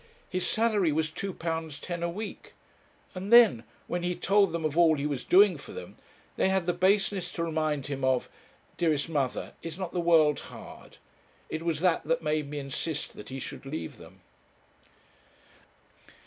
His 0.31 0.47
salary 0.47 0.91
was 0.91 1.11
two 1.11 1.31
pounds 1.31 1.79
ten 1.79 2.01
a 2.01 2.09
week! 2.09 2.53
And 3.13 3.31
then, 3.31 3.65
when 3.85 4.01
he 4.01 4.15
told 4.15 4.51
them 4.51 4.65
of 4.65 4.75
all 4.75 4.95
he 4.97 5.05
was 5.05 5.23
doing 5.23 5.59
for 5.59 5.73
them, 5.73 5.95
they 6.37 6.49
had 6.49 6.65
the 6.65 6.73
baseness 6.73 7.31
to 7.33 7.43
remind 7.43 7.85
him 7.85 8.03
of. 8.03 8.27
Dearest 8.77 9.09
mother, 9.09 9.53
is 9.61 9.77
not 9.77 9.93
the 9.93 9.99
world 9.99 10.39
hard? 10.39 10.97
It 11.49 11.61
was 11.63 11.81
that 11.81 12.03
that 12.05 12.23
made 12.23 12.49
me 12.49 12.57
insist 12.57 13.13
that 13.15 13.29
he 13.29 13.37
should 13.37 13.63
leave 13.63 13.97
them.' 13.99 14.21